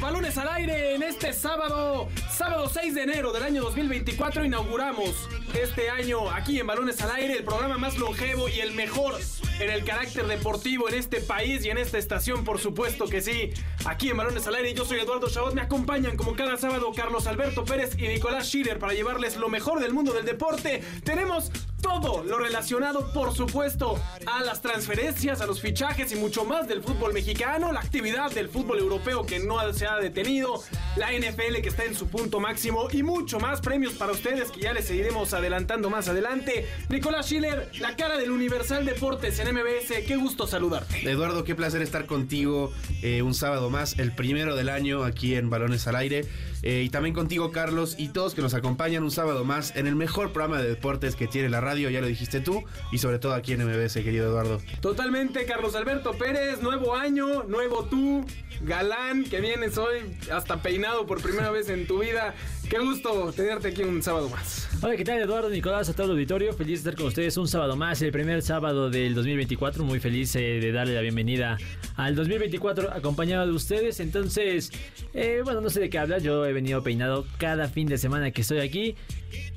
[0.00, 4.44] Balones al aire en este sábado, sábado 6 de enero del año 2024.
[4.44, 9.14] Inauguramos este año aquí en Balones al aire, el programa más longevo y el mejor
[9.60, 13.52] en el carácter deportivo en este país y en esta estación, por supuesto que sí.
[13.84, 15.54] Aquí en Balones al aire, yo soy Eduardo Chabot.
[15.54, 19.80] Me acompañan como cada sábado Carlos Alberto Pérez y Nicolás Schiller para llevarles lo mejor
[19.80, 20.82] del mundo del deporte.
[21.04, 21.50] Tenemos
[21.80, 26.82] todo lo relacionado, por supuesto, a las transferencias, a los fichajes y mucho más del
[26.82, 30.62] fútbol mexicano, la actividad del fútbol europeo que no se ha detenido,
[30.96, 34.60] la NFL que está en su punto máximo y mucho más premios para ustedes que
[34.60, 36.66] ya les seguiremos adelantando más adelante.
[36.88, 41.08] Nicolás Schiller, la cara del Universal Deportes en MBS, qué gusto saludarte.
[41.08, 45.50] Eduardo, qué placer estar contigo eh, un sábado más, el primero del año aquí en
[45.50, 46.24] Balones al Aire.
[46.62, 49.96] Eh, y también contigo, Carlos, y todos que nos acompañan un sábado más en el
[49.96, 53.34] mejor programa de deportes que tiene la radio, ya lo dijiste tú, y sobre todo
[53.34, 54.60] aquí en MBS, querido Eduardo.
[54.80, 58.24] Totalmente, Carlos Alberto Pérez, nuevo año, nuevo tú,
[58.62, 62.34] galán, que vienes hoy hasta peinado por primera vez en tu vida.
[62.68, 64.68] Qué gusto tenerte aquí un sábado más.
[64.82, 66.52] Hola, ¿qué tal Eduardo, Nicolás, a todo el auditorio?
[66.52, 69.82] Feliz de estar con ustedes un sábado más, el primer sábado del 2024.
[69.84, 71.56] Muy feliz eh, de darle la bienvenida
[71.96, 74.00] al 2024 acompañado de ustedes.
[74.00, 74.70] Entonces,
[75.14, 76.20] eh, bueno, no sé de qué hablar.
[76.20, 78.94] Yo he venido peinado cada fin de semana que estoy aquí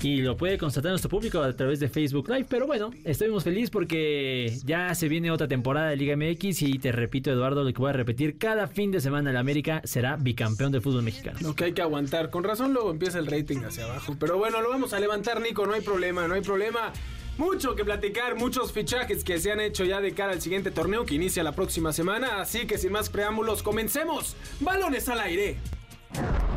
[0.02, 2.46] y lo puede constatar nuestro público a través de Facebook Live.
[2.50, 6.80] Pero bueno, estoy muy feliz porque ya se viene otra temporada de Liga MX y
[6.80, 10.16] te repito, Eduardo, lo que voy a repetir: cada fin de semana el América será
[10.16, 11.38] bicampeón del fútbol mexicano.
[11.42, 12.30] Lo que hay que aguantar.
[12.30, 14.16] Con razón luego empieza el rating hacia abajo.
[14.20, 15.66] Pero bueno, lo vamos a levantar, Nico.
[15.66, 16.94] No hay problema, no hay problema.
[17.38, 21.04] Mucho que platicar, muchos fichajes que se han hecho ya de cara al siguiente torneo
[21.04, 22.40] que inicia la próxima semana.
[22.40, 24.36] Así que sin más preámbulos, comencemos.
[24.60, 25.58] Balones al aire.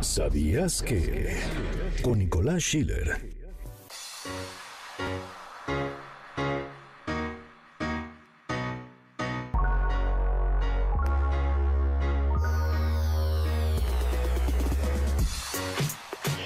[0.02, 1.34] ¿Sabías que?
[2.02, 3.22] Con Nicolás Schiller.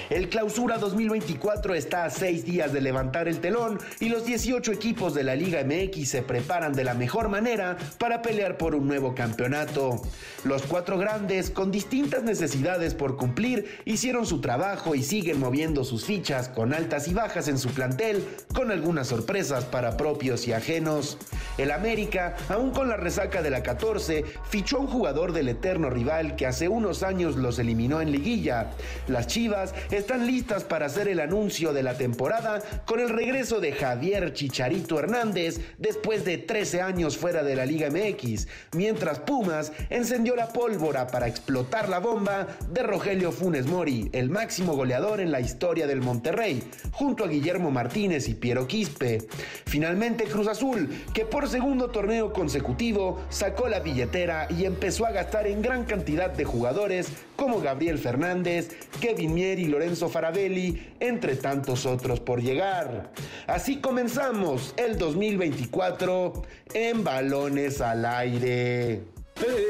[0.09, 5.13] El clausura 2024 está a seis días de levantar el telón y los 18 equipos
[5.13, 9.13] de la Liga MX se preparan de la mejor manera para pelear por un nuevo
[9.13, 10.01] campeonato.
[10.45, 16.05] Los cuatro grandes, con distintas necesidades por cumplir, hicieron su trabajo y siguen moviendo sus
[16.05, 21.19] fichas con altas y bajas en su plantel, con algunas sorpresas para propios y ajenos.
[21.59, 25.91] El América, aún con la resaca de la 14, fichó a un jugador del eterno
[25.91, 28.71] rival que hace unos años los eliminó en liguilla.
[29.07, 33.73] Las Chivas están listas para hacer el anuncio de la temporada con el regreso de
[33.73, 40.35] Javier Chicharito Hernández después de 13 años fuera de la Liga MX, mientras Pumas encendió
[40.35, 45.41] la pólvora para explotar la bomba de Rogelio Funes Mori, el máximo goleador en la
[45.41, 49.27] historia del Monterrey, junto a Guillermo Martínez y Piero Quispe.
[49.65, 55.45] Finalmente Cruz Azul, que por segundo torneo consecutivo sacó la billetera y empezó a gastar
[55.47, 58.69] en gran cantidad de jugadores como Gabriel Fernández,
[58.99, 63.11] Kevin Mier y Lorenzo Farabelli, entre tantos otros por llegar.
[63.47, 68.91] Así comenzamos el 2024 en Balones al Aire.
[68.91, 69.03] Eh,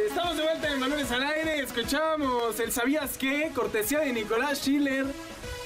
[0.10, 1.60] Estamos de vuelta en Balones al aire.
[1.60, 3.52] Escuchábamos el ¿Sabías qué?
[3.54, 5.06] Cortesía de Nicolás Schiller,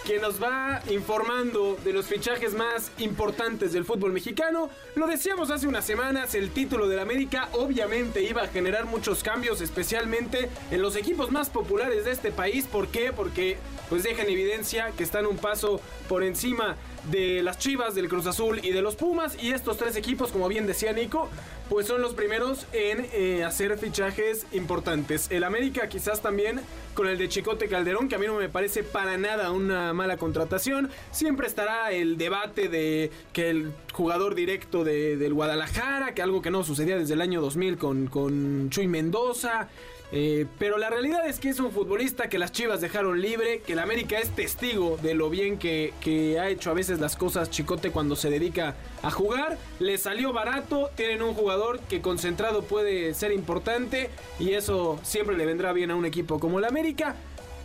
[0.05, 4.69] que nos va informando de los fichajes más importantes del fútbol mexicano.
[4.95, 9.61] Lo decíamos hace unas semanas, el título del América obviamente iba a generar muchos cambios,
[9.61, 12.65] especialmente en los equipos más populares de este país.
[12.65, 13.13] ¿Por qué?
[13.13, 13.57] Porque
[13.89, 16.75] pues deja en evidencia que están un paso por encima
[17.11, 19.41] de las Chivas, del Cruz Azul y de los Pumas.
[19.41, 21.29] Y estos tres equipos, como bien decía Nico,
[21.69, 25.27] pues son los primeros en eh, hacer fichajes importantes.
[25.31, 26.61] El América quizás también
[26.93, 30.17] con el de Chicote Calderón, que a mí no me parece para nada una mala
[30.17, 30.89] contratación.
[31.11, 36.51] Siempre estará el debate de que el jugador directo de, del Guadalajara, que algo que
[36.51, 39.69] no sucedía desde el año 2000 con, con Chuy Mendoza.
[40.15, 43.73] Eh, pero la realidad es que es un futbolista que las Chivas dejaron libre, que
[43.73, 45.91] el América es testigo de lo bien que,
[46.39, 49.57] ha hecho a veces las cosas Chicote cuando se dedica a jugar.
[49.79, 55.47] Le salió barato, tienen un jugador que concentrado puede ser importante y eso siempre le
[55.47, 57.15] vendrá bien a un equipo como el América.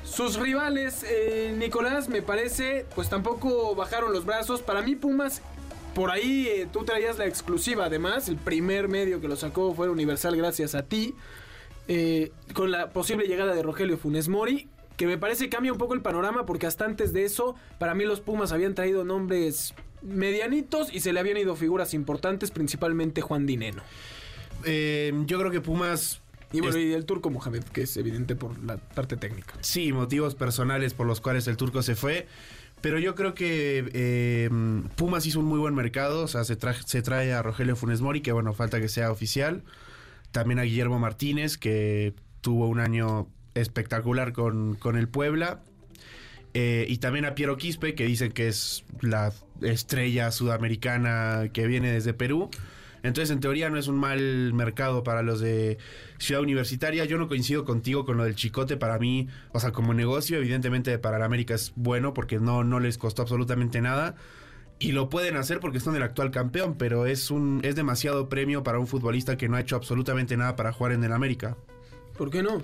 [0.03, 4.63] Sus rivales, eh, Nicolás, me parece, pues tampoco bajaron los brazos.
[4.63, 5.43] Para mí Pumas
[5.95, 9.91] por ahí eh, tú traías la exclusiva, además, el primer medio que lo sacó fue
[9.91, 11.15] Universal gracias a ti.
[11.89, 14.69] Eh, con la posible llegada de Rogelio Funes Mori,
[14.99, 18.05] que me parece cambia un poco el panorama porque hasta antes de eso, para mí
[18.05, 23.47] los Pumas habían traído nombres medianitos y se le habían ido figuras importantes, principalmente Juan
[23.47, 23.83] Dineno.
[24.65, 26.21] Eh, yo creo que Pumas
[26.53, 29.55] Y bueno, y el turco Mohamed, que es evidente por la parte técnica.
[29.61, 32.27] Sí, motivos personales por los cuales el turco se fue.
[32.81, 34.49] Pero yo creo que eh,
[34.95, 36.23] Pumas hizo un muy buen mercado.
[36.23, 36.57] O sea, se,
[36.87, 39.63] se trae a Rogelio Funes Mori, que bueno, falta que sea oficial.
[40.33, 45.63] También a Guillermo Martínez, que tuvo un año espectacular con, con el Puebla.
[46.55, 49.33] Eh, y también a Piero Quispe, que dicen que es la
[49.63, 52.51] estrella sudamericana que viene desde Perú.
[53.03, 55.79] Entonces, en teoría, no es un mal mercado para los de
[56.19, 57.05] Ciudad Universitaria.
[57.05, 58.77] Yo no coincido contigo con lo del chicote.
[58.77, 62.81] Para mí, o sea, como negocio, evidentemente para la América es bueno porque no, no
[62.81, 64.17] les costó absolutamente nada.
[64.81, 68.63] Y lo pueden hacer porque son el actual campeón, pero es un es demasiado premio
[68.63, 71.57] para un futbolista que no ha hecho absolutamente nada para jugar en el América.
[72.17, 72.63] ¿Por qué no?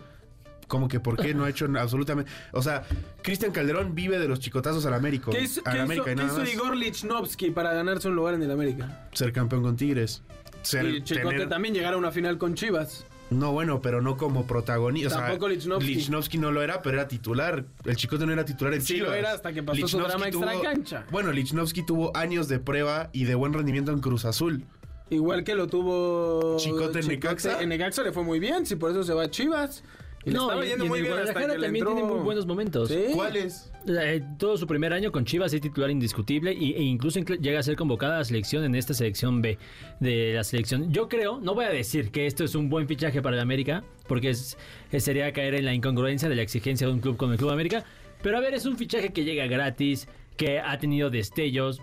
[0.69, 2.31] Como que por qué no ha hecho absolutamente.
[2.52, 2.84] O sea,
[3.22, 5.31] Cristian Calderón vive de los chicotazos al América.
[5.31, 6.52] ¿Qué hizo, al qué América hizo- y qué nada hizo más.
[6.55, 9.08] Igor Lichnowsky para ganarse un lugar en el América?
[9.12, 10.22] Ser campeón con Tigres.
[10.62, 13.05] Ser, y Chicote tener- también llegar a una final con Chivas.
[13.34, 15.08] No, bueno, pero no como protagonista.
[15.08, 15.94] O sea, Tampoco Lichnowsky.
[15.94, 17.64] Lichnowsky no lo era, pero era titular.
[17.84, 19.10] El Chicote no era titular en Sí Chivas.
[19.10, 21.06] lo era hasta que pasó su drama extracancha.
[21.10, 24.64] Bueno, Lichnowsky tuvo años de prueba y de buen rendimiento en Cruz Azul.
[25.10, 27.60] Igual que lo tuvo Chicote en Necaxa.
[27.60, 29.84] En Necaxa le fue muy bien, sí, por eso se va a Chivas.
[30.26, 31.94] Y No, estaba y, yendo y en muy el bien hasta Guadalajara que también entró-
[31.94, 32.88] tiene muy buenos momentos.
[32.88, 33.05] Sí.
[33.15, 33.71] ¿Cuáles?
[33.87, 37.61] Eh, todo su primer año con Chivas es titular indiscutible y, e incluso inclu- llega
[37.61, 39.59] a ser convocada a la selección en esta selección B
[40.00, 40.91] de la selección.
[40.93, 43.85] Yo creo, no voy a decir que esto es un buen fichaje para el América,
[44.09, 44.56] porque es-
[44.99, 47.85] sería caer en la incongruencia de la exigencia de un club como el Club América,
[48.23, 51.82] pero a ver, es un fichaje que llega gratis, que ha tenido destellos.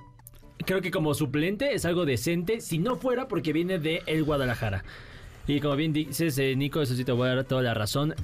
[0.65, 4.83] Creo que como suplente es algo decente, si no fuera porque viene de el Guadalajara.
[5.51, 8.15] Y como bien dices, eh, Nico, eso sí te voy a dar toda la razón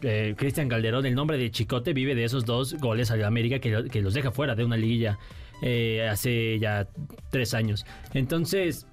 [0.00, 3.88] eh, Cristian Calderón, el nombre de Chicote, vive de esos dos goles al América que,
[3.90, 5.18] que los deja fuera de una liguilla
[5.60, 6.88] eh, hace ya
[7.28, 7.84] tres años.
[8.14, 8.86] Entonces,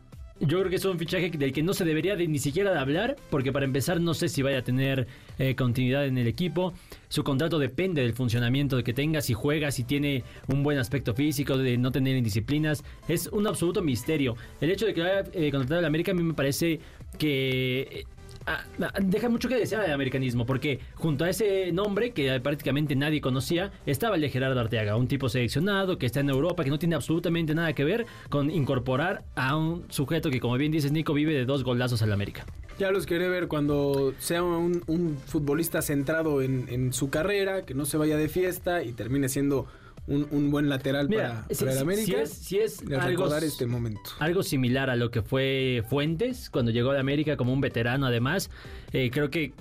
[0.46, 2.80] yo creo que es un fichaje del que no se debería de, ni siquiera de
[2.80, 5.08] hablar, porque para empezar no sé si vaya a tener
[5.40, 6.74] eh, continuidad en el equipo.
[7.08, 11.58] Su contrato depende del funcionamiento que tenga, si juega, si tiene un buen aspecto físico,
[11.58, 12.84] de no tener indisciplinas.
[13.08, 14.36] Es un absoluto misterio.
[14.60, 16.80] El hecho de que haya eh, contratado al América a mí me parece
[17.18, 18.06] que...
[18.46, 22.96] ah, ah, deja mucho que desear el americanismo, porque junto a ese nombre que prácticamente
[22.96, 26.70] nadie conocía, estaba el de Gerardo Arteaga, un tipo seleccionado que está en Europa, que
[26.70, 30.92] no tiene absolutamente nada que ver con incorporar a un sujeto que, como bien dices,
[30.92, 32.46] Nico, vive de dos golazos al América.
[32.80, 34.82] Ya los queré ver cuando sea un,
[35.28, 39.68] futbolista centrado en, en su carrera, que no se vaya de fiesta y termine siendo
[40.08, 42.06] un, un buen lateral Mira, para, si, para el América.
[42.06, 44.02] si es, si es de algo, recordar este momento.
[44.20, 48.50] algo similar a lo que fue Fuentes cuando llegó de América como un veterano, además,
[48.92, 49.54] eh, creo que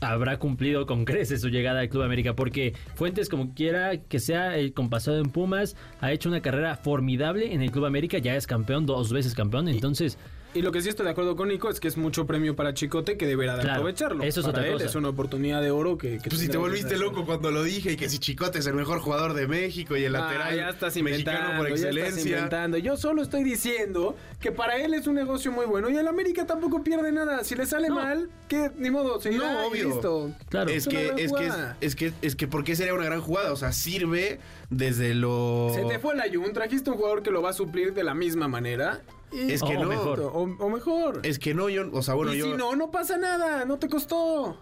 [0.00, 4.56] habrá cumplido con creces su llegada al Club América, porque Fuentes, como quiera que sea
[4.56, 8.46] el compasado en Pumas, ha hecho una carrera formidable en el Club América, ya es
[8.46, 10.16] campeón, dos veces campeón, entonces...
[10.16, 12.74] Y lo que sí estoy de acuerdo con Nico es que es mucho premio para
[12.74, 14.24] Chicote que deberá de Claro, aprovecharlo.
[14.24, 14.86] eso es para otra él cosa.
[14.86, 16.18] es una oportunidad de oro que...
[16.18, 18.74] que Pues si te volviste loco cuando lo dije y que si Chicote es el
[18.74, 21.86] mejor jugador de México y el Ah, lateral ya estás mexicano inventando, por ya estás
[21.96, 22.36] excelencia.
[22.36, 22.78] inventando.
[22.78, 26.46] Yo solo estoy diciendo que para él es un negocio muy bueno y el América
[26.46, 27.44] tampoco pierde nada.
[27.44, 27.96] Si le sale No.
[27.96, 29.88] mal, que ni modo, seguirá No, y obvio.
[29.90, 30.30] listo.
[30.48, 30.70] Claro.
[30.70, 31.76] Es que, es que, es, jugada.
[31.80, 33.52] es que, es que, ¿por qué sería una gran jugada?
[33.52, 34.40] O sea, sirve
[34.70, 35.70] desde lo.
[35.74, 38.14] Se te fue el Ayun, trajiste un jugador que lo va a suplir de la
[38.14, 39.02] misma manera.
[39.32, 39.88] Es que O no.
[39.88, 40.20] mejor.
[40.20, 41.20] O, o mejor.
[41.22, 43.78] Es que no, yo, o sea, bueno, y yo, si no, no pasa nada, no
[43.78, 44.56] te costó.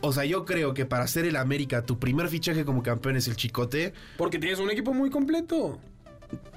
[0.00, 3.28] o sea, yo creo que para ser el América, tu primer fichaje como campeón es
[3.28, 3.92] el Chicote.
[4.16, 5.78] Porque tienes un equipo muy completo.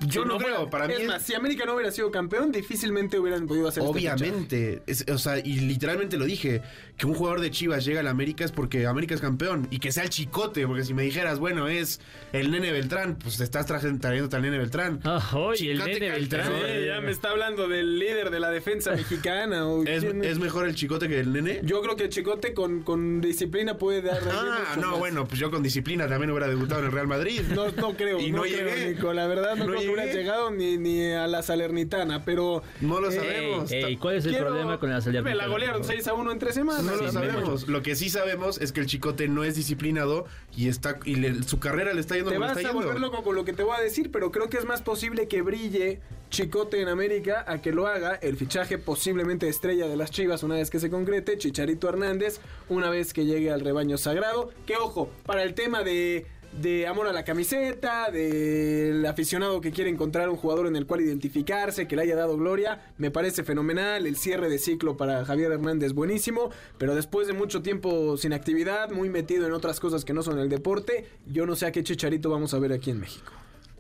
[0.06, 2.12] Yo Si no, creo, fuera- para mí es es- más, si América no hubiera sido
[2.12, 3.92] campeón, difícilmente hubieran podido hacer este.
[3.92, 6.62] Obviamente, es- o sea, y literalmente lo dije,
[6.98, 9.92] que un jugador de Chivas llega al América es porque América es campeón y que
[9.92, 12.00] sea el chicote, porque si me dijeras, bueno, es
[12.32, 15.00] el nene Beltrán, pues te estás trayendo al nene Beltrán.
[15.04, 16.52] ¡Ay, el nene Beltrán!
[16.56, 19.68] Eh, ya me está hablando del líder de la defensa mexicana.
[19.68, 21.60] o ¿Es, mejor el chicote que el nene?
[21.64, 24.20] Yo creo que el Chicote con, con disciplina puede dar.
[24.32, 25.00] ah, no, más.
[25.00, 27.42] bueno, pues yo con disciplina también hubiera debutado en el Real Madrid.
[27.54, 28.94] No, no creo, Y no, no creo, llegué.
[28.94, 29.14] Nico.
[29.14, 30.20] La verdad, no, No creo que hubieras llegué.
[30.24, 32.64] llegado ni, ni a la Salernitana, pero.
[32.82, 33.72] No lo Eh, sabemos.
[33.72, 35.22] Ey, ey, ¿Cuál es el quiero- problema con la salida?
[35.22, 36.84] Me la golearon 6 a 1 en 3 semanas.
[36.84, 37.68] No lo sabemos.
[37.68, 41.44] Lo que sí sabemos es que el chicote no es disciplinado y está y le-
[41.44, 42.86] su carrera le está yendo Te vas está a yendo.
[42.88, 45.28] volver loco con lo que te voy a decir, pero creo que es más posible
[45.28, 50.12] que brille Chicote en América a que lo haga el fichaje posiblemente estrella de las
[50.12, 54.50] Chivas una vez que se concrete, Chicharito Hernández, una vez que llegue al rebaño sagrado.
[54.66, 56.26] Que ojo, para el tema de,
[56.62, 61.02] de amor a la camiseta, del aficionado que quiere encontrar un jugador en el cual
[61.02, 64.06] identificarse, que le haya dado gloria, me parece fenomenal.
[64.06, 68.90] El cierre de ciclo para Javier Hernández buenísimo, pero después de mucho tiempo sin actividad,
[68.92, 71.84] muy metido en otras cosas que no son el deporte, yo no sé a qué
[71.84, 73.32] Chicharito vamos a ver aquí en México.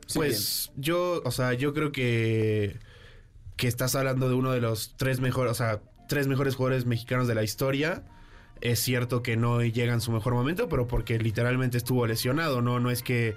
[0.05, 2.79] Sí, Pues yo, o sea, yo creo que
[3.57, 7.27] que estás hablando de uno de los tres mejores, o sea, tres mejores jugadores mexicanos
[7.27, 8.03] de la historia.
[8.61, 12.79] Es cierto que no llega en su mejor momento, pero porque literalmente estuvo lesionado, ¿no?
[12.79, 13.35] No es que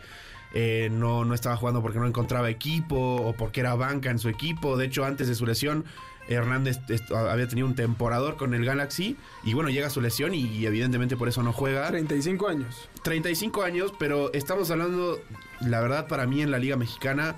[0.53, 4.29] eh, no, no estaba jugando porque no encontraba equipo o porque era banca en su
[4.29, 4.77] equipo.
[4.77, 5.85] De hecho, antes de su lesión,
[6.29, 6.79] Hernández
[7.11, 11.29] había tenido un temporador con el Galaxy y bueno, llega su lesión y, evidentemente por
[11.29, 11.89] eso no juega.
[11.89, 12.89] 35 años.
[13.03, 15.19] 35 años, pero estamos hablando,
[15.61, 17.37] la verdad, para mí en la Liga Mexicana,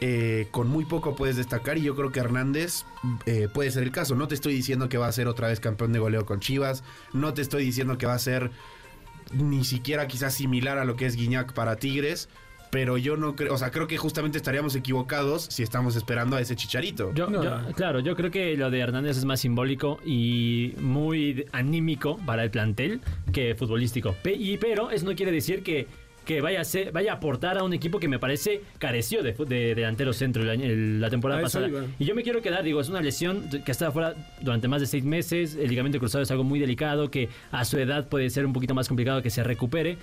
[0.00, 2.84] eh, con muy poco puedes destacar y yo creo que Hernández
[3.26, 4.14] eh, puede ser el caso.
[4.14, 6.82] No te estoy diciendo que va a ser otra vez campeón de goleo con Chivas,
[7.12, 8.50] no te estoy diciendo que va a ser
[9.32, 12.28] ni siquiera quizás similar a lo que es Guiñac para Tigres.
[12.72, 16.40] Pero yo no creo, o sea, creo que justamente estaríamos equivocados si estamos esperando a
[16.40, 17.12] ese chicharito.
[17.14, 17.72] Yo, No, yo- no.
[17.72, 22.52] claro, yo creo que lo de Hernández es más simbólico y muy anímico para el
[22.52, 23.00] plantel
[23.32, 24.14] que futbolístico.
[24.22, 25.88] Pe- y, pero eso no quiere decir que,
[26.30, 29.32] que vaya, a ser- vaya a aportar a un equipo que me parece careció de,
[29.74, 31.68] delantero centro el- la temporada A pasada.
[31.98, 34.86] Y yo me quiero quedar, digo, es una lesión que está fuera durante más de
[34.86, 35.56] seis meses.
[35.56, 38.74] El ligamento cruzado es algo muy delicado que a su edad puede ser un poquito
[38.74, 39.96] más complicado que se recupere.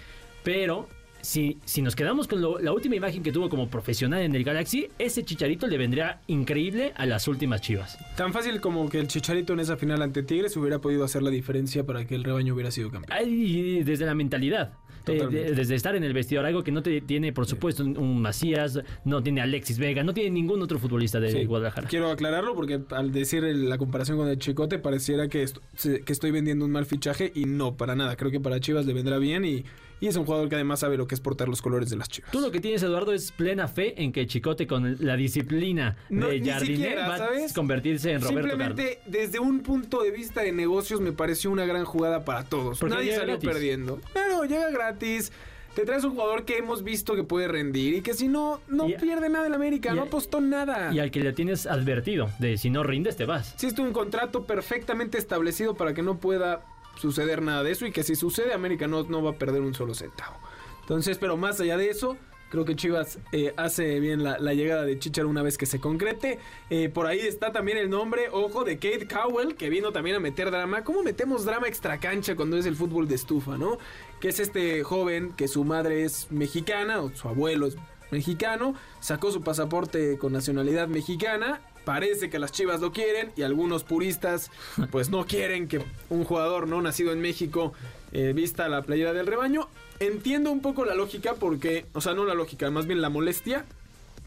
[0.44, 0.90] Pero
[1.22, 4.44] si, si nos quedamos con lo- la última imagen que tuvo como profesional en el
[4.44, 7.98] Galaxy, ese chicharito le vendría increíble a las últimas chivas.
[8.18, 11.30] Tan fácil como que el Chicharito en esa final ante Tigres hubiera podido hacer la
[11.30, 13.18] diferencia para que el rebaño hubiera sido campeón.
[13.18, 14.74] Ay, desde la mentalidad.
[15.14, 18.80] Eh, desde estar en el vestidor, algo que no te tiene, por supuesto, un, Macías,
[19.06, 21.88] no tiene Alexis Vega, no tiene ningún otro futbolista de Sí, Guadalajara.
[21.88, 26.32] Quiero aclararlo porque al decir la comparación con el Chicote pareciera que, est- que estoy
[26.32, 28.16] vendiendo un mal fichaje y no, para nada.
[28.16, 29.64] Creo que para Chivas le vendrá bien y,
[30.00, 32.10] y es un jugador que además sabe lo que es portar los colores de las
[32.10, 32.32] Chivas.
[32.32, 36.28] Tú lo que tienes, Eduardo, es plena fe en que Chicote con la disciplina No,
[36.28, 37.52] de Jardine va ¿sabes?
[37.52, 38.68] a convertirse en Roberto Carlos.
[38.78, 42.80] Simplemente desde un punto de vista de negocios me pareció una gran jugada para todos.
[42.80, 43.50] Porque Nadie salió gratis.
[43.50, 44.00] perdiendo.
[44.46, 45.32] Llega gratis.
[45.76, 48.90] Te traes un jugador que hemos visto que puede rendir y que si no, no
[48.90, 50.92] Y- pierde nada en América, y- no apostó nada.
[50.92, 53.54] Y al que le tienes advertido de si no rindes, te vas.
[53.54, 56.66] Existe un contrato perfectamente establecido para que no pueda
[57.00, 59.76] suceder nada de eso y que si sucede América no, no va a perder un
[59.76, 60.36] solo centavo.
[60.82, 62.18] Entonces, pero más allá de eso,
[62.50, 65.80] creo que Chivas eh, hace bien la, la llegada de Chicharo una vez que se
[65.80, 66.40] concrete.
[66.72, 70.20] Eh, por ahí está también el nombre, ojo, de Kate Cowell, que vino también a
[70.20, 70.84] meter drama.
[70.84, 73.78] ¿Cómo metemos drama extra cancha cuando es el fútbol de estufa, no?
[74.20, 77.76] Que es este joven que su madre es mexicana o su abuelo es
[78.12, 81.62] mexicano, sacó su pasaporte con nacionalidad mexicana.
[81.86, 84.52] Parece que las Chivas lo quieren y algunos puristas
[84.92, 87.74] pues no quieren que un jugador no nacido en México
[88.12, 89.68] eh, vista la playera del rebaño.
[90.00, 93.66] Entiendo un poco la lógica porque, o sea, no la lógica, más bien la molestia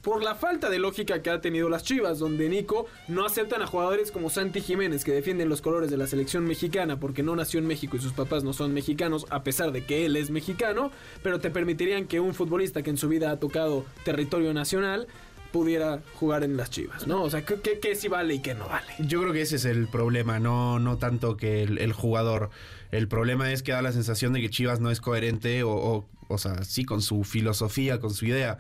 [0.03, 3.67] por la falta de lógica que ha tenido las Chivas, donde Nico no aceptan a
[3.67, 7.61] jugadores como Santi Jiménez que defienden los colores de la selección mexicana porque no nació
[7.61, 10.91] en México y sus papás no son mexicanos, a pesar de que él es mexicano,
[11.23, 15.07] pero te permitirían que un futbolista que en su vida ha tocado territorio nacional
[15.51, 17.23] pudiera jugar en las Chivas, ¿no?
[17.23, 18.87] O sea, ¿qué, qué, sí vale y qué no vale?
[19.01, 22.51] Yo creo que ese es el problema, no, no tanto que el, jugador.
[22.91, 26.39] El problema es que da la sensación de que Chivas no es coherente o, o
[26.39, 28.59] sea, sí con su filosofía, con su idea.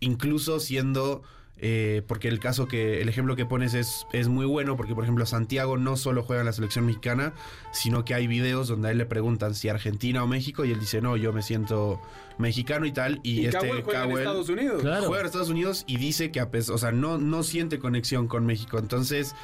[0.00, 1.22] Incluso siendo,
[1.58, 5.04] eh, porque el caso que, el ejemplo que pones es, es muy bueno, porque por
[5.04, 7.32] ejemplo Santiago no solo juega en la selección mexicana,
[7.72, 10.80] sino que hay videos donde a él le preguntan si Argentina o México y él
[10.80, 12.00] dice, no, yo me siento
[12.38, 13.20] mexicano y tal.
[13.22, 14.82] Y, Y, este Cowell juega en Estados Unidos.
[14.82, 15.06] Claro.
[15.06, 18.28] juega en Estados Unidos y dice que a pes- o sea, no, no siente conexión
[18.28, 18.78] con México.
[18.78, 19.34] Entonces,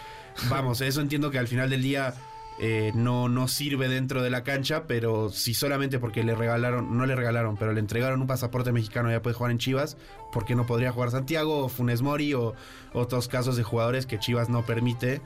[0.51, 2.15] vamos, eso entiendo que al final del día
[2.65, 7.07] eh, no, no sirve dentro de la cancha, pero si solamente porque le regalaron, no
[7.07, 9.97] le regalaron, pero le entregaron un pasaporte mexicano y ya puede jugar en Chivas,
[10.33, 12.55] ¿por qué no podría jugar Santiago o Funes Mori o
[12.93, 15.21] otros casos de jugadores que Chivas no permite?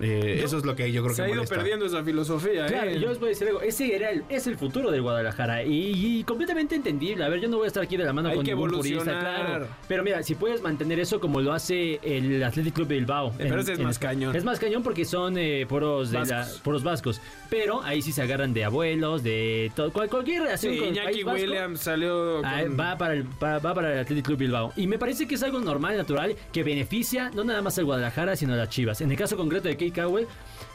[0.00, 1.56] Eh, eso es lo que yo creo Se que ha ido molesta.
[1.56, 3.00] perdiendo esa filosofía, Claro, ¿eh?
[3.00, 3.60] yo les voy a decir algo.
[3.62, 7.24] Ese era el, es el futuro del Guadalajara y, y completamente entendible.
[7.24, 8.70] A ver, yo no voy a estar aquí de la mano Hay con que ningún
[8.70, 9.66] purista, claro.
[9.88, 13.28] Pero mira, si puedes mantener eso como lo hace el Athletic Club de Bilbao.
[13.38, 14.36] Eh, pero ese es más cañón.
[14.36, 16.60] Es más cañón porque son eh, puros, de la- Vascos.
[16.60, 17.20] puros vascos.
[17.50, 20.94] Pero ahí sí se agarran de abuelos, de todo, cual- cualquier relación Sí, con el
[20.94, 21.40] Iñaki País Vasco.
[21.42, 24.72] Williams salió Ah, Va para, el, pa- va para el Athletic Club Bilbao.
[24.76, 28.36] Y me parece que es algo normal, natural, que beneficia no nada más al Guadalajara,
[28.36, 29.00] sino a las Chivas.
[29.00, 30.26] En el caso concreto de Cowell,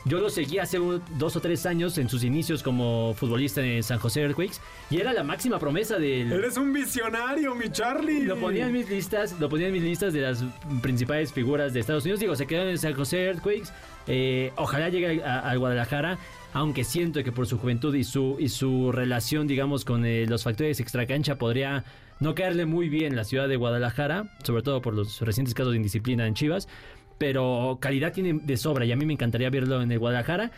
[0.06, 0.78] yo lo seguí hace
[1.18, 4.58] dos o tres años en sus inicios como futbolista en San José Earthquakes.
[4.90, 6.32] Y era la máxima promesa del...
[6.32, 8.24] Eres un visionario, mi Charlie.
[8.26, 10.44] Lo ponía en mis listas, lo ponía en mis listas de las
[10.82, 12.20] principales figuras de Estados Unidos.
[12.20, 13.70] Digo, se quedó en San José Earthquakes.
[14.08, 16.18] Eh, ojalá llegue a- al Guadalajara.
[16.56, 20.44] Aunque siento que por su juventud y su, y su relación, digamos, con eh, los
[20.44, 21.84] factores extracancha podría
[22.20, 25.78] no caerle muy bien la ciudad de Guadalajara, sobre todo por los recientes casos de
[25.78, 26.68] indisciplina en Chivas.
[27.24, 30.52] Pero calidad tiene de sobra y a mí me encantaría verlo en el Guadalajara.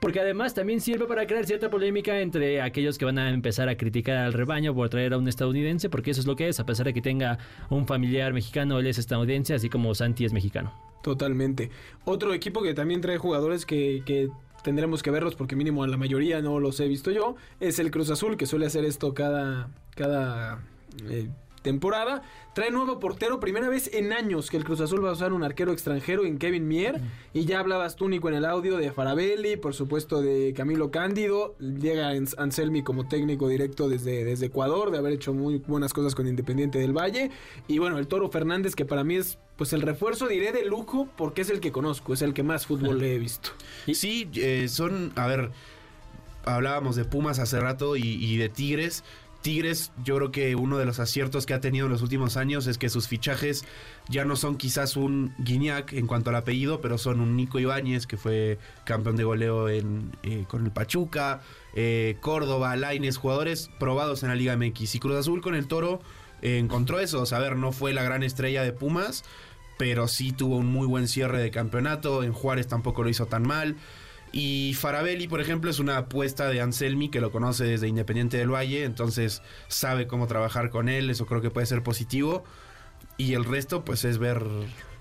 [0.00, 3.76] Porque además también sirve para crear cierta polémica entre aquellos que van a empezar a
[3.76, 6.64] criticar al rebaño por traer a un estadounidense, porque eso es lo que es, a
[6.64, 7.36] pesar de que tenga
[7.68, 10.72] un familiar mexicano, él es estadounidense, así como Santi es mexicano.
[11.02, 11.68] Totalmente.
[12.06, 14.30] Otro equipo que también trae jugadores que, que
[14.62, 17.90] tendremos que verlos porque mínimo a la mayoría no los he visto yo, es el
[17.90, 20.62] Cruz Azul que suele hacer esto cada, cada
[21.10, 21.28] eh,
[21.66, 22.22] temporada.
[22.54, 25.42] Trae nuevo portero, primera vez en años que el Cruz Azul va a usar un
[25.42, 27.00] arquero extranjero en Kevin Mier.
[27.34, 31.56] Y ya hablabas tú, Nico, en el audio de Farabelli, por supuesto de Camilo Cándido.
[31.58, 36.28] Llega Anselmi como técnico directo desde, desde Ecuador, de haber hecho muy buenas cosas con
[36.28, 37.32] Independiente del Valle.
[37.66, 41.08] Y bueno, el Toro Fernández, que para mí es pues el refuerzo diré de lujo
[41.16, 43.50] porque es el que conozco, es el que más fútbol he visto.
[43.92, 45.50] Sí, eh, son, a ver,
[46.44, 49.02] hablábamos de Pumas hace rato y de Tigres.
[49.46, 52.66] Tigres, yo creo que uno de los aciertos que ha tenido en los últimos años
[52.66, 53.64] es que sus fichajes
[54.08, 58.08] ya no son quizás un Guiñac en cuanto al apellido, pero son un Nico Ibáñez,
[58.08, 61.42] que fue campeón de goleo en, eh, con el Pachuca,
[61.76, 64.96] eh, Córdoba, Laines, jugadores probados en la Liga MX.
[64.96, 66.00] Y Cruz Azul con el Toro
[66.42, 67.22] eh, encontró eso.
[67.22, 69.22] O sea, a ver, no fue la gran estrella de Pumas,
[69.78, 72.24] pero sí tuvo un muy buen cierre de campeonato.
[72.24, 73.76] En Juárez tampoco lo hizo tan mal.
[74.32, 78.52] Y Farabelli, por ejemplo, es una apuesta de Anselmi que lo conoce desde Independiente del
[78.52, 82.44] Valle, entonces sabe cómo trabajar con él, eso creo que puede ser positivo.
[83.18, 84.42] Y el resto, pues es ver.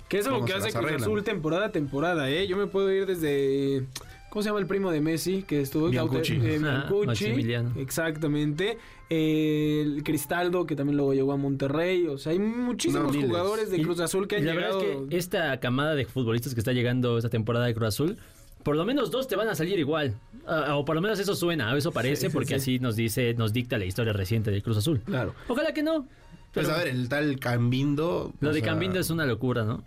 [0.07, 2.47] Que es lo que hace Cruz Azul temporada a temporada, ¿eh?
[2.47, 3.85] Yo me puedo ir desde.
[4.29, 5.43] ¿Cómo se llama el primo de Messi?
[5.43, 6.39] Que estuvo Biancucci.
[6.41, 8.77] Eh, exactamente.
[9.09, 12.07] el Cristaldo, que también luego llegó a Monterrey.
[12.07, 14.79] O sea, hay muchísimos jugadores de Cruz Azul que han llegado.
[14.79, 17.87] La verdad es que esta camada de futbolistas que está llegando esta temporada de Cruz
[17.87, 18.17] Azul
[18.65, 20.15] por lo menos dos te van a salir igual.
[20.47, 23.77] Ah, o por lo menos eso suena, eso parece, porque así nos dice, nos dicta
[23.77, 25.01] la historia reciente del Cruz Azul.
[25.05, 25.35] Claro.
[25.47, 26.07] Ojalá que no.
[26.51, 28.33] Pues a ver, el tal Cambindo.
[28.39, 29.83] Lo de Cambindo es una locura, ¿no?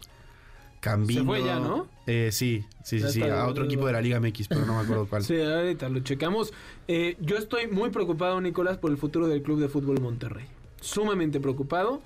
[0.79, 1.23] Cambindo.
[1.23, 1.89] Se fue ya, ¿no?
[2.07, 3.23] Eh, sí, sí, sí, sí.
[3.23, 5.23] A otro equipo de la Liga MX, pero no me acuerdo cuál.
[5.25, 6.53] sí, ahorita lo checamos.
[6.87, 10.47] Eh, yo estoy muy preocupado, Nicolás, por el futuro del Club de Fútbol Monterrey.
[10.81, 12.01] Sumamente preocupado.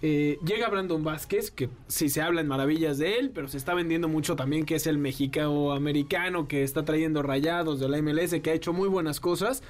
[0.00, 4.06] Eh, llega Brandon Vázquez, que sí se hablan maravillas de él, pero se está vendiendo
[4.06, 8.50] mucho también que es el mexicano americano que está trayendo rayados de la MLS, que
[8.50, 9.62] ha hecho muy buenas cosas,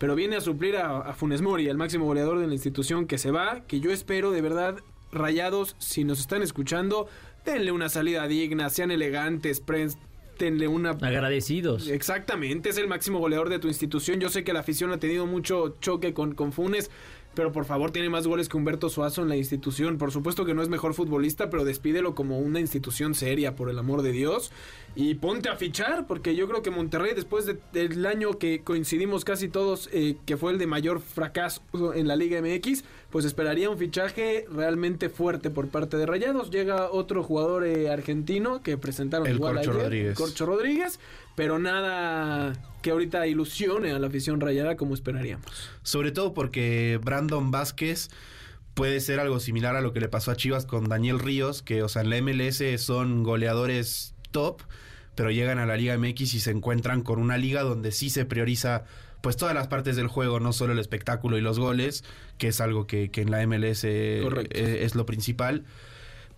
[0.00, 3.30] pero viene a suplir a, Funes Mori, el máximo goleador de la institución que se
[3.30, 4.76] va, que yo espero de verdad,
[5.12, 7.08] rayados, si nos están escuchando,
[7.44, 9.62] denle una salida digna, sean elegantes,
[10.36, 10.90] denle una...
[10.90, 11.88] Agradecidos.
[11.88, 14.18] Exactamente, es el máximo goleador de tu institución.
[14.18, 16.90] Yo sé que la afición ha tenido mucho choque con, con Funes,
[17.36, 19.98] pero por favor tiene más goles que Humberto Suazo en la institución.
[19.98, 23.78] Por supuesto que no es mejor futbolista, pero despídelo como una institución seria, por el
[23.78, 24.50] amor de Dios.
[24.96, 29.48] Y ponte a fichar, porque yo creo que Monterrey, después del año que coincidimos casi
[29.48, 31.60] todos, eh, que fue el de mayor fracaso
[31.94, 32.82] en la Liga MX,
[33.16, 36.50] pues esperaría un fichaje realmente fuerte por parte de Rayados.
[36.50, 40.14] Llega otro jugador eh, argentino que presentaron el igual Corcho Rodríguez.
[40.18, 41.00] Corcho Rodríguez,
[41.34, 42.52] pero nada
[42.82, 45.70] que ahorita ilusione a la afición rayada como esperaríamos.
[45.82, 48.10] Sobre todo porque Brandon Vázquez
[48.74, 51.82] puede ser algo similar a lo que le pasó a Chivas con Daniel Ríos, que
[51.82, 54.60] o sea, en la MLS son goleadores top,
[55.14, 58.26] pero llegan a la Liga MX y se encuentran con una liga donde sí se
[58.26, 58.84] prioriza
[59.26, 62.04] pues todas las partes del juego, no solo el espectáculo y los goles,
[62.38, 65.64] que es algo que, en la MLS eh, es lo principal.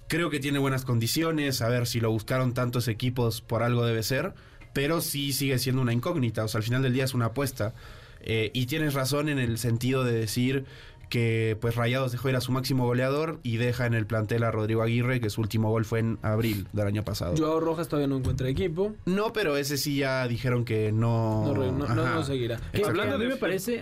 [0.08, 4.02] Creo que tiene buenas condiciones, a ver si lo buscaron tantos equipos por algo debe
[4.02, 4.32] ser
[4.72, 7.74] pero sí sigue siendo una incógnita, o sea, al final del día es una apuesta.
[8.20, 10.64] Eh, y tienes razón en el sentido de decir
[11.08, 14.50] que pues Rayados dejó ir a su máximo goleador y deja en el plantel a
[14.50, 17.34] Rodrigo Aguirre, que su último gol fue en abril del año pasado.
[17.36, 18.94] Joao Rojas todavía no encuentra equipo.
[19.06, 21.52] No, pero ese sí ya dijeron que no...
[21.54, 22.60] No, seguirá.
[22.86, 23.80] Hablando a mí me parece...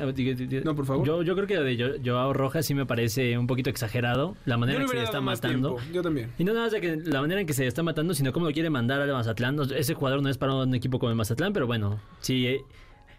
[0.65, 1.07] No, por favor.
[1.07, 4.81] Yo, yo creo que de Joao Rojas sí me parece un poquito exagerado la manera
[4.81, 5.77] en que se está matando.
[5.93, 6.33] Yo también.
[6.39, 8.47] Y no nada más de que la manera en que se está matando, sino cómo
[8.47, 9.59] lo quiere mandar al Mazatlán.
[9.77, 12.47] Ese jugador no es para un equipo como el Mazatlán, pero bueno, sí...
[12.47, 12.65] Eh,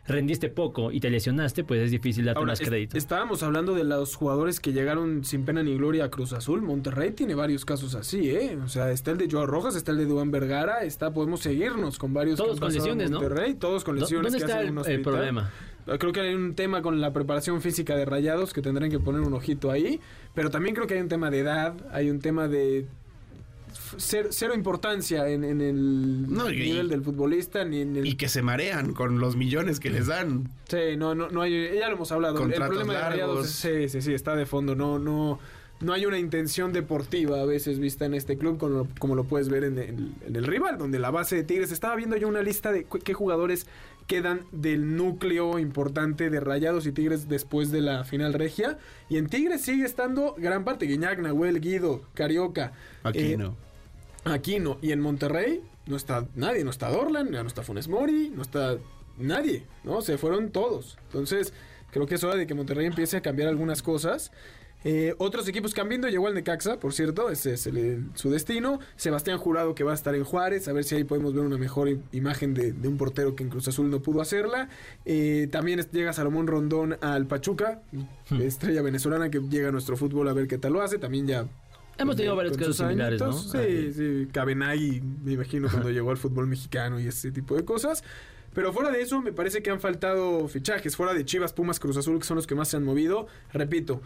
[0.08, 2.98] rendiste poco y te lesionaste, pues es difícil darte más crédito.
[2.98, 6.62] Estábamos hablando de los jugadores que llegaron sin pena ni gloria a Cruz Azul.
[6.62, 8.58] Monterrey tiene varios casos así, ¿eh?
[8.64, 12.00] O sea, está el de Joao Rojas, está el de Duan Vergara, está, podemos seguirnos
[12.00, 12.38] con varios.
[12.38, 14.32] Todos con lesiones, Monterrey, Todos con lesiones.
[14.32, 15.52] ¿Dónde está el, problema?
[16.00, 19.22] Creo que hay un tema con la preparación física de Rayados que tendrán que poner
[19.22, 20.02] un ojito ahí,
[20.34, 22.88] pero también creo que hay un tema de edad, hay un tema de
[23.98, 29.36] cero, importancia en, el nivel del futbolista ni en y que se marean con los
[29.36, 30.50] millones que les dan.
[30.68, 32.44] Sí, no, no, no hay, ya lo hemos hablado.
[32.44, 34.76] el problema de Rayados sí, sí, sí, está de fondo.
[34.76, 35.40] No, no,
[35.80, 39.50] no hay una intención deportiva a veces vista en este club como, como lo puedes
[39.50, 42.42] ver en el, en el, rival, donde la base de Tigres estaba viendo yo una
[42.42, 43.68] lista de qué jugadores
[44.08, 48.80] quedan del núcleo importante de Rayados y Tigres después de la final regia.
[49.10, 52.72] Y en Tigres sigue estando gran parte, Guiñac, Nahuel, Guido, Carioca.
[53.04, 53.56] Aquí no.
[54.32, 54.78] Aquí no.
[54.82, 56.64] Y en Monterrey no está nadie.
[56.64, 58.78] No está Dorlan, no está Funes Mori, no está
[59.18, 59.64] nadie.
[59.84, 60.02] ¿no?
[60.02, 60.98] Se fueron todos.
[61.08, 61.54] Entonces,
[61.92, 64.32] creo que es hora de que Monterrey empiece a cambiar algunas cosas.
[64.84, 68.80] Eh, otros equipos cambiando, llegó al Necaxa, por cierto, ese es el- su destino.
[68.96, 71.58] Sebastián Jurado que va a estar en Juárez, a ver si ahí podemos ver una
[71.58, 74.70] mejor imagen de, de un portero que en Cruz Azul no pudo hacerla.
[75.04, 77.82] Eh, también llega Salomón Rondón al Pachuca,
[78.40, 81.00] estrella venezolana que llega a nuestro fútbol a ver qué tal lo hace.
[81.00, 81.48] También ya
[81.98, 83.34] Hemos tenido varios casos similares, ¿no?
[83.34, 84.28] Sí, sí.
[84.32, 88.04] Cabenagui, me imagino, cuando llegó al fútbol mexicano y ese tipo de cosas.
[88.54, 90.96] Pero fuera de eso, me parece que han faltado fichajes.
[90.96, 93.28] Fuera de Chivas, Pumas, Cruz Azul, que son los que más se han movido.
[93.54, 94.02] Repito,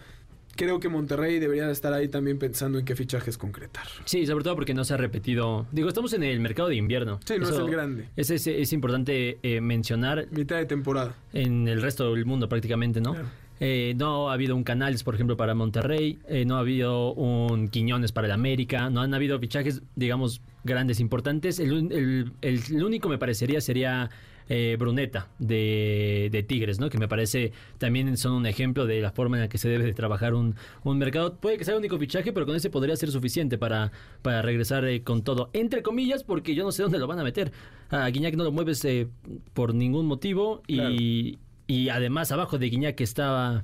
[0.57, 3.85] creo que Monterrey debería de estar ahí también pensando en qué fichajes concretar.
[4.05, 5.67] Sí, sobre todo porque no se ha repetido.
[5.71, 7.19] Digo, estamos en el mercado de invierno.
[7.25, 8.09] Sí, no es el grande.
[8.17, 11.15] Es, es, es importante eh, mencionar Mitad de temporada.
[11.31, 13.13] en el resto del mundo prácticamente, ¿no?
[13.13, 13.27] Claro.
[13.63, 17.67] Eh, no ha habido un Canales, por ejemplo, para Monterrey, eh, no ha habido un
[17.69, 21.59] Quiñones para el América, no han habido fichajes, digamos, grandes, importantes.
[21.59, 24.09] El, el- el único me parecería sería
[24.49, 26.89] eh, Bruneta de, de Tigres, ¿no?
[26.89, 29.83] Que me parece también son un ejemplo de la forma en la que se debe
[29.85, 31.35] de trabajar un, un mercado.
[31.35, 33.91] Puede que sea el único fichaje, pero con ese podría ser suficiente para,
[34.23, 35.51] para regresar eh, con todo.
[35.53, 37.51] Entre comillas, porque yo no sé dónde lo van a meter.
[37.91, 39.07] A Guiñac no lo mueves eh,
[39.53, 41.37] por ningún motivo y,
[41.71, 43.63] y además abajo de Guiñac estaba...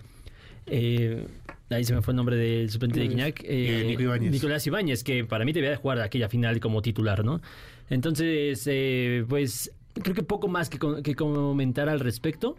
[0.65, 1.26] eh,
[1.70, 3.43] ahí se me fue el nombre del suplente de Guiñac.
[3.43, 4.32] Eh, Nico Ibáñez.
[4.32, 7.41] Nicolás Ibáñez, que para mí debía de jugar aquella final como titular, ¿no?
[7.89, 12.56] Entonces, eh, pues creo que poco más que, que comentar al respecto.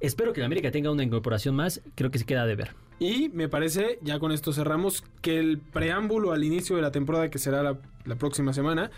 [0.00, 1.82] Espero que la América tenga una incorporación más.
[1.94, 2.70] Creo que se queda de ver.
[2.98, 7.30] Y me parece, ya con esto cerramos, que el preámbulo al inicio de la temporada,
[7.30, 8.90] que será la, la próxima semana,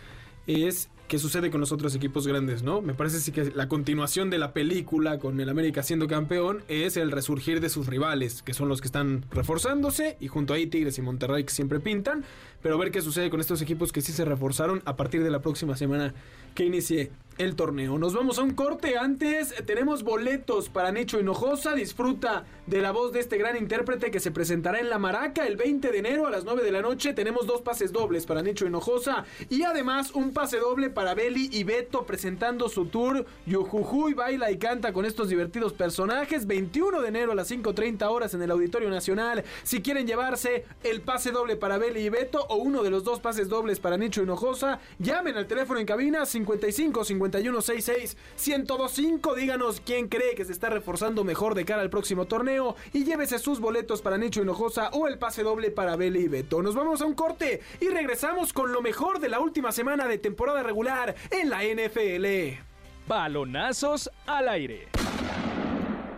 [0.46, 2.80] es qué sucede con los otros equipos grandes, ¿no?
[2.80, 7.10] Me parece que la continuación de la película con el América siendo campeón es el
[7.10, 11.02] resurgir de sus rivales, que son los que están reforzándose, y junto ahí Tigres y
[11.02, 12.24] Monterrey que siempre pintan,
[12.62, 15.42] pero ver qué sucede con estos equipos que sí se reforzaron a partir de la
[15.42, 16.14] próxima semana
[16.54, 17.98] que inicie el torneo.
[17.98, 18.96] Nos vamos a un corte.
[18.98, 21.74] Antes tenemos boletos para Nicho Hinojosa.
[21.74, 25.56] Disfruta de la voz de este gran intérprete que se presentará en La Maraca el
[25.56, 27.14] 20 de enero a las 9 de la noche.
[27.14, 31.64] Tenemos dos pases dobles para Nicho Hinojosa y además un pase doble para Beli y
[31.64, 36.46] Beto presentando su tour Yujujuy baila y canta con estos divertidos personajes.
[36.46, 39.44] 21 de enero a las 5.30 horas en el Auditorio Nacional.
[39.62, 43.20] Si quieren llevarse el pase doble para Beli y Beto o uno de los dos
[43.20, 49.34] pases dobles para Nicho Hinojosa, llamen al teléfono en cabina 55 51 66 1025.
[49.34, 53.38] Díganos quién cree que se está reforzando mejor de cara al próximo torneo y llévese
[53.38, 56.62] sus boletos para Nicho Hinojosa o el pase doble para Beli y Beto.
[56.62, 60.18] Nos vamos a un corte y regresamos con lo mejor de la última semana de
[60.18, 62.58] temporada regular en la NFL.
[63.06, 64.88] Balonazos al aire.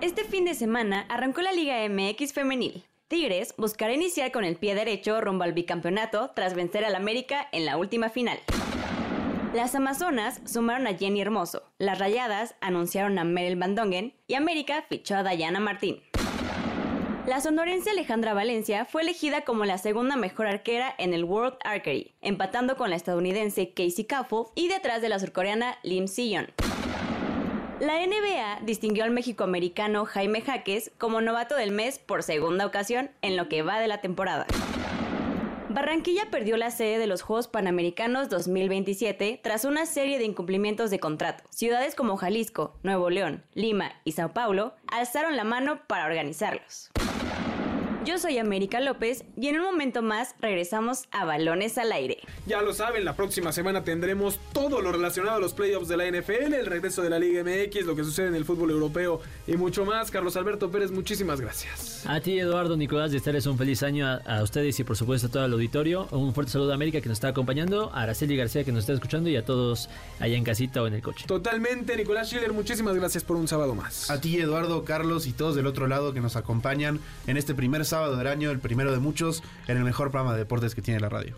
[0.00, 2.84] Este fin de semana arrancó la Liga MX femenil.
[3.08, 7.64] Tigres buscará iniciar con el pie derecho rumbo al bicampeonato tras vencer al América en
[7.64, 8.38] la última final.
[9.54, 14.84] Las Amazonas sumaron a Jenny Hermoso, las Rayadas anunciaron a Meryl Van Dongen y América
[14.88, 16.02] fichó a Dayana Martín.
[17.28, 22.16] La sonorense Alejandra Valencia fue elegida como la segunda mejor arquera en el World Archery,
[22.20, 26.48] empatando con la estadounidense Casey Caffell y detrás de la surcoreana Lim Si-yeon.
[27.78, 33.36] La NBA distinguió al mexicoamericano Jaime Jaques como novato del mes por segunda ocasión en
[33.36, 34.46] lo que va de la temporada.
[35.74, 41.00] Barranquilla perdió la sede de los Juegos Panamericanos 2027 tras una serie de incumplimientos de
[41.00, 41.42] contrato.
[41.50, 46.92] Ciudades como Jalisco, Nuevo León, Lima y Sao Paulo alzaron la mano para organizarlos.
[48.04, 52.18] Yo soy América López y en un momento más regresamos a Balones al Aire.
[52.46, 56.04] Ya lo saben, la próxima semana tendremos todo lo relacionado a los playoffs de la
[56.10, 59.56] NFL, el regreso de la Liga MX, lo que sucede en el fútbol europeo y
[59.56, 60.10] mucho más.
[60.10, 62.04] Carlos Alberto Pérez, muchísimas gracias.
[62.06, 65.28] A ti, Eduardo Nicolás, de estarles un feliz año a, a ustedes y por supuesto
[65.28, 66.06] a todo el auditorio.
[66.10, 68.92] Un fuerte saludo a América que nos está acompañando, a Araceli García que nos está
[68.92, 69.88] escuchando y a todos
[70.20, 71.24] allá en casita o en el coche.
[71.26, 74.10] Totalmente, Nicolás Schiller, muchísimas gracias por un sábado más.
[74.10, 77.86] A ti, Eduardo, Carlos y todos del otro lado que nos acompañan en este primer
[77.86, 80.98] sábado del año, el primero de muchos, en el mejor programa de deportes que tiene
[80.98, 81.36] la radio.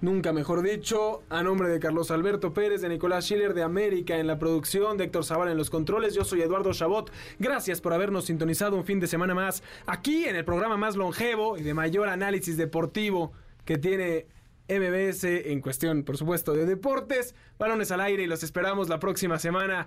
[0.00, 4.26] Nunca mejor dicho, a nombre de Carlos Alberto Pérez, de Nicolás Schiller de América en
[4.26, 7.12] la producción, de Héctor Zavala en los controles, yo soy Eduardo Chabot.
[7.38, 11.58] Gracias por habernos sintonizado un fin de semana más aquí en el programa más longevo
[11.58, 13.32] y de mayor análisis deportivo
[13.66, 14.26] que tiene
[14.70, 17.34] MBS en cuestión, por supuesto, de deportes.
[17.58, 19.86] Balones al aire y los esperamos la próxima semana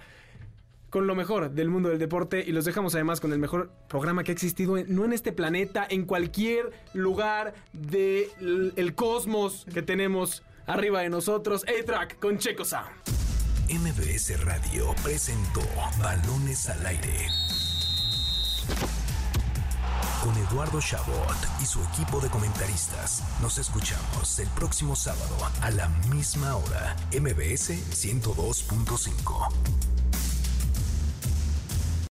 [0.93, 4.23] con lo mejor del mundo del deporte y los dejamos además con el mejor programa
[4.23, 10.43] que ha existido, no en este planeta, en cualquier lugar del el cosmos que tenemos
[10.67, 11.63] arriba de nosotros.
[11.63, 12.91] A-Track con Checo Sound.
[13.71, 15.61] MBS Radio presentó
[15.99, 17.27] Balones al Aire.
[20.23, 23.23] Con Eduardo Chabot y su equipo de comentaristas.
[23.41, 26.95] Nos escuchamos el próximo sábado a la misma hora.
[27.11, 29.92] MBS 102.5.